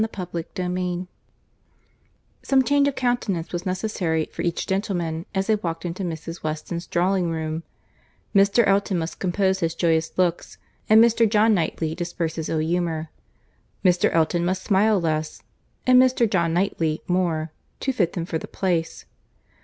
[0.11, 1.05] CHAPTER XIV
[2.41, 6.41] Some change of countenance was necessary for each gentleman as they walked into Mrs.
[6.41, 8.65] Weston's drawing room;—Mr.
[8.67, 10.57] Elton must compose his joyous looks,
[10.89, 11.29] and Mr.
[11.29, 13.11] John Knightley disperse his ill humour.
[13.85, 14.11] Mr.
[14.11, 15.43] Elton must smile less,
[15.85, 16.27] and Mr.
[16.27, 19.05] John Knightley more, to fit them for the place.